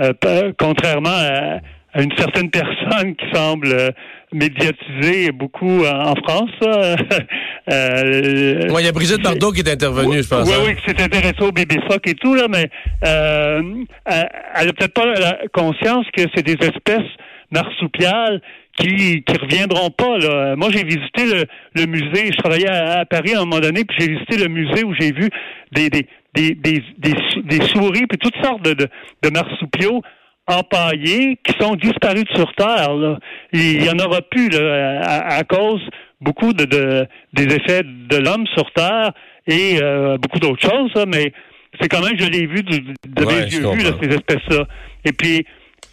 euh, 0.00 0.52
contrairement 0.58 1.10
à, 1.10 1.60
à 1.92 2.02
une 2.02 2.12
certaine 2.16 2.50
personne 2.50 3.14
qui 3.16 3.26
semble 3.32 3.68
euh, 3.72 3.90
médiatiser 4.32 5.32
beaucoup 5.32 5.84
en, 5.84 6.14
France. 6.24 6.50
Euh, 7.68 8.68
Ouais, 8.70 8.82
il 8.82 8.84
y 8.84 8.88
a 8.88 8.92
Brigitte 8.92 9.22
Bardot 9.24 9.50
qui 9.50 9.58
est 9.58 9.68
intervenue, 9.68 10.22
je 10.22 10.28
pense. 10.28 10.48
oui, 10.48 10.54
hein. 10.56 10.62
oui, 10.66 10.76
qui 10.76 10.82
s'est 10.88 11.02
intéressée 11.02 11.42
au 11.42 11.50
bébé 11.50 11.80
phoque 11.90 12.06
et 12.06 12.14
tout, 12.14 12.36
là, 12.36 12.46
mais 12.48 12.70
euh, 13.04 13.60
elle 14.04 14.28
elle 14.54 14.68
a 14.68 14.72
peut-être 14.72 14.94
pas 14.94 15.06
la 15.06 15.38
conscience 15.52 16.06
que 16.16 16.22
c'est 16.32 16.44
des 16.44 16.64
espèces 16.64 17.10
marsupiales 17.50 18.40
qui 18.78 19.22
qui 19.22 19.36
reviendront 19.36 19.90
pas. 19.90 20.18
Là. 20.18 20.56
Moi, 20.56 20.68
j'ai 20.70 20.84
visité 20.84 21.24
le, 21.24 21.44
le 21.74 21.86
musée. 21.86 22.30
Je 22.32 22.36
travaillais 22.38 22.68
à, 22.68 23.00
à 23.00 23.04
Paris 23.04 23.34
à 23.34 23.38
un 23.40 23.44
moment 23.44 23.60
donné, 23.60 23.84
puis 23.84 23.96
j'ai 23.98 24.08
visité 24.08 24.36
le 24.38 24.48
musée 24.48 24.84
où 24.84 24.94
j'ai 24.98 25.12
vu 25.12 25.28
des 25.72 25.88
des 25.90 26.06
des 26.34 26.50
des, 26.54 26.82
des, 26.98 27.14
sou- 27.30 27.42
des 27.42 27.62
souris 27.68 28.06
puis 28.06 28.18
toutes 28.18 28.36
sortes 28.44 28.62
de, 28.62 28.74
de, 28.74 28.86
de 29.22 29.30
marsupiaux 29.30 30.02
empaillés 30.48 31.38
qui 31.42 31.54
sont 31.58 31.74
disparus 31.74 32.24
de 32.24 32.36
sur 32.36 32.52
Terre. 32.54 32.94
Là. 32.94 33.18
Il 33.52 33.84
y 33.84 33.90
en 33.90 33.98
aura 33.98 34.20
plus 34.22 34.48
là, 34.50 35.00
à, 35.02 35.36
à 35.38 35.44
cause 35.44 35.82
beaucoup 36.20 36.52
de, 36.52 36.64
de 36.64 37.06
des 37.32 37.54
effets 37.54 37.82
de 37.84 38.16
l'homme 38.16 38.46
sur 38.54 38.70
Terre 38.72 39.12
et 39.46 39.78
euh, 39.82 40.18
beaucoup 40.18 40.38
d'autres 40.38 40.62
choses, 40.62 40.90
là, 40.94 41.04
mais 41.06 41.32
c'est 41.80 41.88
quand 41.88 42.00
même, 42.02 42.18
je 42.18 42.26
l'ai 42.26 42.46
vu 42.46 42.62
de 42.62 43.24
Ouais, 43.24 43.34
mes 43.34 43.52
yeux 43.52 43.68
vus, 43.70 43.82
là, 43.84 43.90
ces 44.00 44.08
espèces-là. 44.08 44.66
Et 45.04 45.12
puis, 45.12 45.44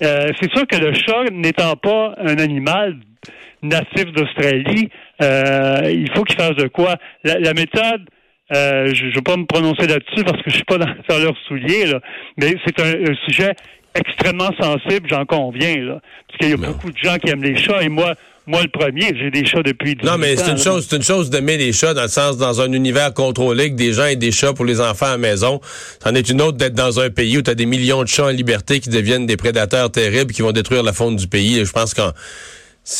euh, 0.03 0.27
c'est 0.41 0.51
sûr 0.51 0.65
que 0.67 0.77
le 0.77 0.93
chat, 0.93 1.23
n'étant 1.31 1.75
pas 1.75 2.15
un 2.17 2.37
animal 2.37 2.97
natif 3.61 4.05
d'Australie, 4.11 4.89
euh, 5.21 5.81
il 5.91 6.09
faut 6.13 6.23
qu'il 6.23 6.35
fasse 6.37 6.55
de 6.55 6.67
quoi. 6.67 6.95
La, 7.23 7.39
la 7.39 7.53
méthode, 7.53 8.09
euh, 8.53 8.93
je 8.93 9.05
ne 9.05 9.11
vais 9.13 9.21
pas 9.21 9.37
me 9.37 9.45
prononcer 9.45 9.87
là-dessus 9.87 10.23
parce 10.25 10.41
que 10.41 10.49
je 10.49 10.55
suis 10.55 10.65
pas 10.65 10.77
dans, 10.79 10.93
dans 11.09 11.17
leurs 11.19 11.37
souliers, 11.47 11.85
là, 11.85 11.99
mais 12.37 12.55
c'est 12.65 12.79
un, 12.81 13.11
un 13.11 13.15
sujet 13.27 13.53
extrêmement 13.95 14.49
sensible, 14.59 15.07
j'en 15.09 15.23
conviens, 15.25 15.77
là. 15.77 15.99
Parce 16.27 16.37
qu'il 16.39 16.49
y 16.49 16.53
a 16.53 16.57
Non. 16.57 16.69
beaucoup 16.73 16.91
de 16.91 16.97
gens 16.97 17.15
qui 17.17 17.29
aiment 17.29 17.43
les 17.43 17.55
chats, 17.55 17.81
et 17.83 17.89
moi, 17.89 18.15
moi 18.45 18.61
le 18.61 18.67
premier, 18.69 19.15
j'ai 19.17 19.31
des 19.31 19.45
chats 19.45 19.63
depuis 19.63 19.95
18 19.95 20.05
Non, 20.05 20.17
mais 20.17 20.35
c'est 20.35 20.51
une 20.51 20.57
chose, 20.57 20.85
c'est 20.89 20.97
une 20.97 21.03
chose 21.03 21.29
d'aimer 21.29 21.57
les 21.57 21.71
chats 21.71 21.93
dans 21.93 22.01
le 22.03 22.07
sens 22.09 22.37
dans 22.37 22.59
un 22.61 22.71
univers 22.73 23.13
contrôlé 23.13 23.71
que 23.71 23.75
des 23.75 23.93
gens 23.93 24.05
et 24.05 24.15
des 24.17 24.31
chats 24.31 24.53
pour 24.53 24.65
les 24.65 24.81
enfants 24.81 25.05
à 25.05 25.11
la 25.11 25.17
maison. 25.17 25.61
C'en 26.03 26.13
est 26.13 26.29
une 26.29 26.41
autre 26.41 26.57
d'être 26.57 26.73
dans 26.75 26.99
un 26.99 27.09
pays 27.09 27.37
où 27.37 27.41
tu 27.41 27.49
as 27.51 27.55
des 27.55 27.65
millions 27.65 28.03
de 28.03 28.07
chats 28.09 28.25
en 28.25 28.29
liberté 28.29 28.79
qui 28.81 28.89
deviennent 28.89 29.25
des 29.25 29.37
prédateurs 29.37 29.89
terribles 29.91 30.33
qui 30.33 30.41
vont 30.41 30.51
détruire 30.51 30.83
la 30.83 30.91
faune 30.93 31.15
du 31.15 31.27
pays. 31.27 31.63
Je 31.65 31.71
pense 31.71 31.93
qu'en 31.93 32.11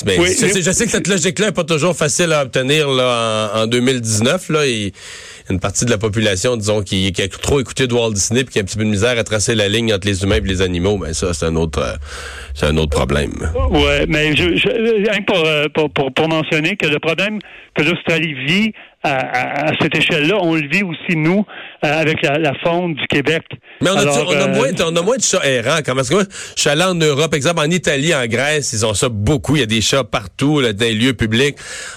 ben, 0.05 0.17
Oui, 0.17 0.29
je, 0.29 0.33
sais, 0.33 0.51
mais- 0.53 0.61
je 0.61 0.71
sais 0.71 0.85
que 0.85 0.91
cette 0.91 1.07
logique-là 1.07 1.47
n'est 1.47 1.51
pas 1.51 1.65
toujours 1.65 1.95
facile 1.95 2.31
à 2.31 2.43
obtenir 2.43 2.89
là, 2.89 3.51
en, 3.53 3.63
en 3.63 3.67
2019. 3.67 4.47
Là, 4.49 4.65
et 4.65 4.93
une 5.49 5.59
partie 5.59 5.85
de 5.85 5.89
la 5.91 5.97
population, 5.97 6.57
disons, 6.57 6.81
qui, 6.83 7.11
qui 7.11 7.21
a 7.21 7.27
trop 7.27 7.59
écouté 7.59 7.87
de 7.87 7.93
Walt 7.93 8.11
Disney 8.13 8.43
puis 8.43 8.53
qui 8.53 8.59
a 8.59 8.61
un 8.61 8.65
petit 8.65 8.77
peu 8.77 8.83
de 8.85 8.89
misère 8.89 9.17
à 9.17 9.23
tracer 9.23 9.55
la 9.55 9.67
ligne 9.67 9.93
entre 9.93 10.07
les 10.07 10.23
humains 10.23 10.37
et 10.37 10.41
les 10.41 10.61
animaux, 10.61 10.97
ben 10.97 11.13
ça, 11.13 11.33
c'est 11.33 11.45
un 11.45 11.55
autre 11.55 11.79
euh, 11.79 11.93
c'est 12.53 12.65
un 12.67 12.77
autre 12.77 12.91
problème. 12.95 13.33
Ouais, 13.71 14.05
mais 14.07 14.35
je, 14.35 14.55
je 14.55 15.23
pour, 15.25 15.37
euh, 15.45 15.67
pour, 15.73 15.89
pour, 15.91 16.13
pour 16.13 16.27
mentionner 16.29 16.75
que 16.75 16.87
le 16.87 16.99
problème 16.99 17.39
que 17.75 17.83
l'Australie 17.83 18.33
vit 18.47 18.71
à, 19.05 19.15
à- 19.15 19.69
à 19.69 19.71
cette 19.81 19.95
échelle-là, 19.95 20.37
on 20.41 20.55
le 20.55 20.67
vit 20.69 20.83
aussi 20.83 21.17
nous 21.17 21.43
euh, 21.83 22.01
avec 22.01 22.21
la, 22.21 22.37
la 22.37 22.53
faune 22.63 22.93
du 22.93 23.05
Québec. 23.07 23.43
Mais 23.81 23.89
on 23.89 23.95
a, 23.97 24.01
Alors, 24.01 24.27
on, 24.29 24.31
a 24.31 24.47
euh, 24.47 24.55
moins, 24.55 24.69
on 24.81 24.95
a 24.95 25.01
moins 25.01 25.17
de 25.17 25.21
chats 25.21 25.45
errants. 25.45 25.79
Quand, 25.85 25.93
parce 25.95 26.07
que 26.07 26.13
moi, 26.13 26.23
je 26.55 26.61
suis 26.61 26.69
allé 26.69 26.83
en 26.83 26.95
Europe, 26.95 27.33
exemple, 27.33 27.59
en 27.59 27.69
Italie, 27.69 28.15
en 28.15 28.25
Grèce, 28.27 28.71
ils 28.71 28.85
ont 28.85 28.93
ça 28.93 29.09
beaucoup. 29.09 29.57
Il 29.57 29.59
y 29.59 29.63
a 29.63 29.65
des 29.65 29.81
chats 29.81 30.05
partout, 30.05 30.61
là, 30.61 30.71
dans 30.71 30.85
les 30.85 30.93
lieux 30.93 31.13
publics. 31.13 31.55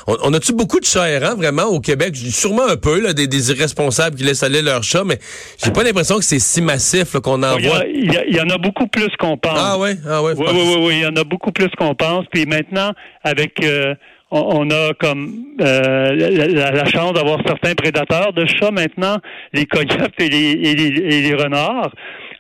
On, 0.09 0.17
on 0.25 0.35
a-tu 0.35 0.53
beaucoup 0.53 0.81
de 0.81 0.85
chats 0.85 1.09
errants, 1.09 1.37
vraiment, 1.37 1.67
au 1.67 1.79
Québec? 1.81 2.17
Sûrement 2.17 2.67
un 2.69 2.77
peu, 2.77 2.99
là, 2.99 3.13
des, 3.13 3.29
des 3.29 3.36
irresponsables 3.39 4.17
qui 4.17 4.25
laissent 4.25 4.43
aller 4.43 4.63
leurs 4.63 4.83
chats, 4.83 5.05
mais 5.05 5.19
j'ai 5.63 5.71
pas 5.71 5.83
l'impression 5.85 6.17
que 6.19 6.25
c'est 6.25 6.39
si 6.39 6.61
massif 6.63 7.13
qu'on 7.21 7.43
en 7.43 7.57
il 7.59 7.65
y, 7.65 7.69
voit. 7.69 7.79
a- 7.79 7.87
il 7.87 8.13
y 8.13 8.17
a- 8.17 8.25
il 8.27 8.35
y 8.37 8.41
en 8.41 8.51
a 8.51 8.59
beaucoup 8.59 8.87
plus 8.87 9.09
qu'on 9.19 9.37
pense. 9.37 9.59
Ah 9.59 9.79
ouais? 9.79 9.97
Ah 10.09 10.23
ouais? 10.23 10.33
Oui, 10.37 10.47
oui, 10.49 10.61
oui, 10.65 10.75
oui, 10.87 10.95
il 10.99 11.03
y 11.03 11.07
en 11.07 11.17
a 11.17 11.25
beaucoup 11.25 11.53
plus 11.53 11.69
qu'on 11.79 11.95
pense. 11.95 12.25
Puis 12.33 12.47
maintenant, 12.47 12.93
avec 13.23 13.63
euh, 13.65 13.95
on, 14.31 14.67
on 14.67 14.71
a 14.71 14.93
comme 14.99 15.45
euh, 15.61 16.15
la, 16.15 16.47
la- 16.49 16.71
la 16.73 16.85
chance 16.87 17.13
d'avoir 17.13 17.39
certains 17.47 17.75
prédateurs 17.75 18.33
de 18.33 18.45
chats 18.47 18.71
maintenant, 18.73 19.19
les 19.53 19.67
coyotes 19.67 20.13
et 20.19 20.29
les, 20.29 20.51
et 20.53 20.75
les, 20.75 20.87
et 21.17 21.21
les 21.23 21.35
renards 21.35 21.93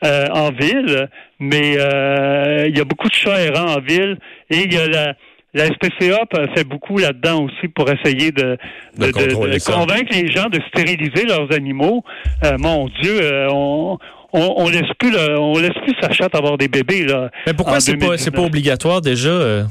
euh, 0.05 0.27
en 0.33 0.51
ville. 0.51 1.09
Mais 1.39 1.73
il 1.73 2.77
y 2.77 2.81
a 2.81 2.85
beaucoup 2.85 3.09
de 3.09 3.15
chats 3.15 3.41
errants 3.41 3.75
en 3.77 3.81
ville 3.81 4.19
et 4.51 4.59
il 4.65 4.73
y 4.73 4.79
a 4.79 4.87
la 4.89 5.15
la 5.57 5.67
SPCA 5.67 6.21
fait 6.55 6.65
beaucoup 6.65 6.99
là-dedans 6.99 7.45
aussi 7.45 7.69
pour 7.75 7.89
essayer 7.91 8.31
de, 8.31 8.57
De 8.97 9.07
de- 9.07 9.07
de- 9.07 9.13
contrôler 9.13 9.55
de 9.55 9.59
ça. 9.59 9.73
convaincre 9.73 10.13
les 10.13 10.31
gens 10.31 10.49
de 10.49 10.61
stériliser 10.69 11.25
leurs 11.27 11.53
animaux. 11.53 12.05
Euh, 12.45 12.57
mon 12.59 12.89
Dieu, 13.01 13.19
euh, 13.23 13.49
on, 13.51 13.99
on, 14.33 14.55
on 14.59 14.69
laisse 14.69 14.91
plus 14.99 15.11
le- 15.11 15.39
on 15.39 15.59
laisse 15.59 15.77
plus 15.85 15.95
sa 16.01 16.13
chatte 16.13 16.35
avoir 16.35 16.59
des 16.59 16.69
bébés 16.69 17.05
là. 17.07 17.31
Mais 17.47 17.55
pourquoi 17.55 17.81
c'est 17.81 17.93
pas, 17.97 18.17
c'est 18.19 18.31
pas 18.31 18.37
2019? 18.43 18.47
obligatoire 18.47 19.01
déjà? 19.01 19.29
euh? 19.31 19.65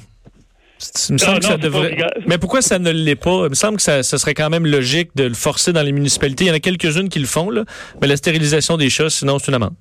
C'est- 0.78 1.10
Il 1.10 1.14
me 1.14 1.20
Non, 1.20 1.26
semble 1.26 1.40
que 1.40 1.46
ça 1.46 1.58
devrait. 1.58 1.98
Mais 2.28 2.38
pourquoi 2.38 2.62
ça 2.62 2.80
ne 2.80 2.92
l'est 2.92 3.16
pas? 3.16 3.44
Il 3.46 3.50
me 3.52 3.56
semble 3.56 3.78
que 3.78 3.84
ça, 3.84 4.04
ça 4.04 4.18
serait 4.18 4.34
quand 4.34 4.50
même 4.50 4.66
logique 4.66 5.10
de 5.16 5.24
le 5.24 5.34
forcer 5.34 5.72
dans 5.72 5.82
les 5.84 5.94
municipalités. 5.94 6.46
Il 6.46 6.48
y 6.48 6.52
en 6.52 6.56
a 6.56 6.60
quelques-unes 6.60 7.08
qui 7.08 7.20
le 7.20 7.26
font, 7.28 7.50
là. 7.50 7.64
Mais 8.02 8.08
la 8.08 8.18
stérilisation 8.18 8.76
des 8.76 8.90
chats, 8.90 9.10
sinon, 9.10 9.40
c'est 9.40 9.48
une 9.50 9.56
amende. 9.56 9.76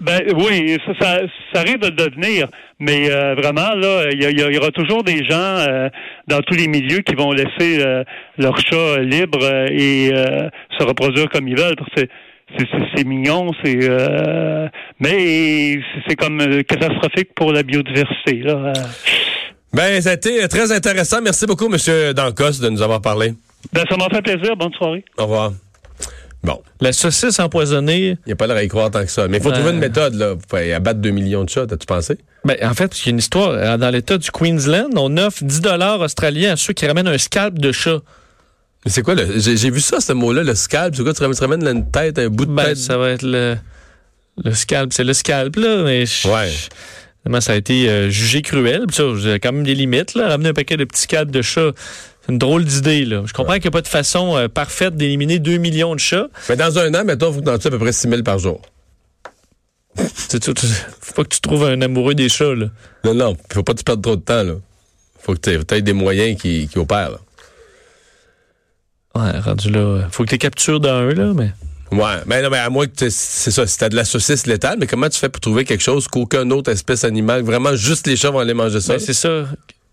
Ben 0.00 0.20
oui, 0.36 0.76
ça, 0.86 0.92
ça, 1.00 1.20
ça 1.52 1.60
arrive 1.60 1.78
de 1.78 1.86
le 1.86 1.92
devenir, 1.92 2.48
mais 2.78 3.10
euh, 3.10 3.34
vraiment 3.34 3.74
là, 3.74 4.04
il 4.12 4.22
y, 4.22 4.26
a- 4.26 4.30
il 4.30 4.54
y 4.54 4.58
aura 4.58 4.70
toujours 4.70 5.02
des 5.02 5.24
gens 5.24 5.34
euh, 5.38 5.88
dans 6.28 6.40
tous 6.42 6.54
les 6.54 6.68
milieux 6.68 7.00
qui 7.00 7.14
vont 7.14 7.32
laisser 7.32 7.82
euh, 7.82 8.04
leurs 8.36 8.58
chats 8.58 8.98
libres 9.00 9.42
euh, 9.42 9.68
et 9.70 10.10
euh, 10.12 10.48
se 10.78 10.84
reproduire 10.84 11.28
comme 11.30 11.48
ils 11.48 11.56
veulent 11.58 11.76
parce 11.76 11.90
que 11.94 12.00
c'est- 12.02 12.08
c'est 12.58 12.66
c'est- 12.70 12.86
c'est 12.94 13.04
mignon, 13.04 13.50
c'est 13.64 13.78
euh, 13.82 14.68
mais 15.00 15.78
c'est- 16.06 16.14
comme 16.16 16.38
catastrophique 16.64 17.30
pour 17.34 17.52
la 17.52 17.62
biodiversité 17.62 18.42
là. 18.42 18.72
Ben, 19.72 20.00
ça 20.00 20.10
a 20.10 20.14
été 20.14 20.46
très 20.48 20.72
intéressant. 20.72 21.20
Merci 21.22 21.46
beaucoup, 21.46 21.68
Monsieur 21.68 22.12
Dancos, 22.14 22.60
de 22.62 22.68
nous 22.68 22.82
avoir 22.82 23.00
parlé. 23.00 23.32
Ben 23.72 23.82
ça 23.90 23.96
m'a 23.96 24.08
fait 24.14 24.22
plaisir. 24.22 24.56
Bonne 24.56 24.72
soirée. 24.74 25.04
Au 25.18 25.22
revoir. 25.24 25.52
Bon, 26.46 26.62
La 26.80 26.92
saucisse 26.92 27.38
empoisonnée, 27.40 28.10
il 28.10 28.18
n'y 28.28 28.32
a 28.32 28.36
pas 28.36 28.46
l'air 28.46 28.56
à 28.56 28.62
y 28.62 28.68
croire 28.68 28.90
tant 28.90 29.04
que 29.04 29.10
ça. 29.10 29.26
Mais 29.28 29.38
il 29.38 29.42
faut 29.42 29.50
Euh. 29.50 29.52
trouver 29.54 29.70
une 29.72 29.78
méthode, 29.78 30.14
là, 30.14 30.34
pour 30.48 30.58
abattre 30.58 31.00
2 31.00 31.10
millions 31.10 31.42
de 31.44 31.48
chats, 31.50 31.66
t'as-tu 31.66 31.86
pensé? 31.86 32.18
ben, 32.44 32.56
en 32.62 32.72
fait, 32.74 32.96
il 33.00 33.06
y 33.06 33.08
a 33.08 33.10
une 33.10 33.18
histoire. 33.18 33.50
euh, 33.50 33.76
Dans 33.76 33.90
l'État 33.90 34.16
du 34.16 34.30
Queensland, 34.30 34.90
on 34.96 35.16
offre 35.16 35.42
10 35.42 35.60
dollars 35.60 36.00
australiens 36.00 36.52
à 36.52 36.56
ceux 36.56 36.72
qui 36.72 36.86
ramènent 36.86 37.08
un 37.08 37.18
scalp 37.18 37.58
de 37.58 37.72
chat. 37.72 37.98
Mais 38.84 38.92
c'est 38.92 39.02
quoi, 39.02 39.16
le, 39.16 39.26
j'ai, 39.38 39.70
vu 39.70 39.80
ça, 39.80 40.00
ce 40.00 40.12
mot-là, 40.12 40.44
le 40.44 40.54
scalp. 40.54 40.94
C'est 40.94 41.02
quoi, 41.02 41.12
tu 41.12 41.20
ramènes, 41.20 41.36
tu 41.36 41.42
ramènes 41.42 41.64
là 41.64 41.72
une 41.72 41.90
tête, 41.90 42.18
un 42.20 42.28
bout 42.28 42.46
de 42.46 42.52
Ben, 42.52 42.66
tête? 42.66 42.76
ça 42.76 42.96
va 42.96 43.10
être 43.10 43.22
le, 43.24 43.56
le 44.44 44.54
scalp. 44.54 44.92
C'est 44.92 45.02
le 45.02 45.12
scalp, 45.12 45.56
là. 45.56 45.82
Mais 45.82 46.06
je- 46.06 46.28
Ouais. 46.28 46.50
Ça 47.40 47.54
a 47.54 47.56
été 47.56 47.90
euh, 47.90 48.08
jugé 48.08 48.40
cruel. 48.42 48.84
Puis 48.86 48.96
ça, 48.98 49.02
quand 49.42 49.50
même 49.50 49.64
des 49.64 49.74
limites. 49.74 50.14
Là. 50.14 50.28
Ramener 50.28 50.50
un 50.50 50.52
paquet 50.52 50.76
de 50.76 50.84
petits 50.84 51.02
scalps 51.02 51.32
de 51.32 51.42
chats, 51.42 51.72
c'est 52.26 52.32
une 52.32 52.38
drôle 52.38 52.64
d'idée. 52.64 53.04
Là. 53.04 53.22
Je 53.24 53.32
comprends 53.32 53.54
qu'il 53.54 53.62
n'y 53.62 53.68
a 53.68 53.72
pas 53.72 53.82
de 53.82 53.88
façon 53.88 54.36
euh, 54.36 54.48
parfaite 54.48 54.96
d'éliminer 54.96 55.38
2 55.38 55.58
millions 55.58 55.94
de 55.94 56.00
chats. 56.00 56.28
Mais 56.48 56.56
dans 56.56 56.78
un 56.78 56.92
an, 56.94 57.04
mettons, 57.04 57.32
faut 57.32 57.40
que 57.40 57.44
t'en 57.44 57.58
tues 57.58 57.68
à 57.68 57.70
peu 57.70 57.78
près 57.78 57.92
6 57.92 58.08
000 58.08 58.22
par 58.22 58.38
jour. 58.38 58.60
Faut 59.96 61.14
pas 61.14 61.24
que 61.24 61.28
tu 61.34 61.40
trouves 61.40 61.64
un 61.64 61.80
amoureux 61.80 62.14
des 62.14 62.28
chats. 62.28 62.54
Là. 62.54 62.66
Non, 63.04 63.14
non, 63.14 63.36
faut 63.52 63.62
pas 63.62 63.72
que 63.72 63.78
tu 63.78 63.84
perdes 63.84 64.02
trop 64.02 64.16
de 64.16 64.22
temps, 64.22 64.42
là. 64.42 64.54
Faut 65.20 65.34
que 65.34 65.40
tu 65.40 65.74
aies 65.74 65.82
des 65.82 65.92
moyens 65.92 66.40
qui, 66.40 66.68
qui 66.68 66.78
opèrent, 66.78 67.10
là. 67.10 67.18
Ouais, 69.14 69.38
rendu 69.38 69.70
là. 69.70 70.08
Faut 70.10 70.24
que 70.24 70.28
tu 70.28 70.34
les 70.34 70.38
captures 70.38 70.80
d'un, 70.80 71.12
là, 71.14 71.32
mais. 71.34 71.52
Ouais, 71.92 72.16
mais 72.26 72.42
non, 72.42 72.50
mais 72.50 72.58
à 72.58 72.68
moins 72.68 72.86
que 72.86 73.08
c'est 73.08 73.50
ça, 73.50 73.66
si 73.66 73.78
t'as 73.78 73.88
de 73.88 73.96
la 73.96 74.04
saucisse 74.04 74.46
létale, 74.46 74.76
mais 74.78 74.86
comment 74.86 75.08
tu 75.08 75.18
fais 75.18 75.28
pour 75.28 75.40
trouver 75.40 75.64
quelque 75.64 75.82
chose 75.82 76.08
qu'aucune 76.08 76.52
autre 76.52 76.70
espèce 76.70 77.04
animale, 77.04 77.42
vraiment 77.42 77.76
juste 77.76 78.06
les 78.08 78.16
chats 78.16 78.30
vont 78.30 78.40
aller 78.40 78.54
manger 78.54 78.80
ça? 78.80 78.94
Ben, 78.94 78.98
c'est 78.98 79.14
ça. 79.14 79.46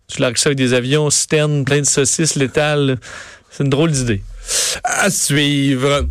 Tu 0.08 0.22
largues 0.22 0.38
ça 0.38 0.50
avec 0.50 0.58
des 0.58 0.74
avions, 0.74 1.10
citernes, 1.10 1.66
plein 1.66 1.80
de 1.80 1.86
saucisses 1.86 2.36
létales. 2.36 3.00
C'est 3.50 3.64
une 3.64 3.70
drôle 3.70 3.92
d'idée. 3.92 4.22
à 4.84 5.10
suivre. 5.10 6.08